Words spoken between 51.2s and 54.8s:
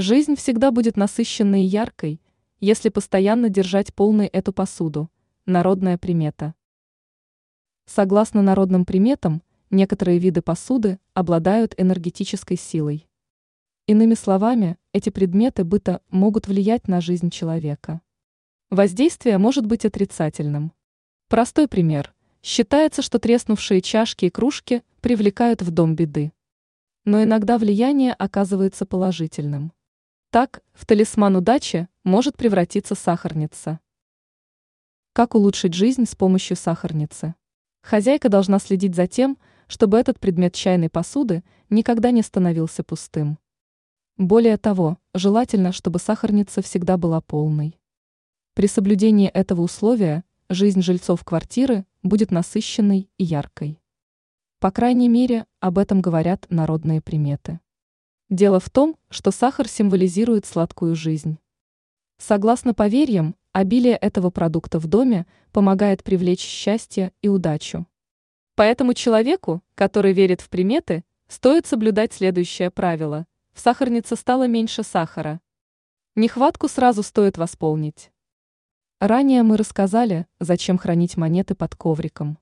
квартиры будет насыщенной и яркой. По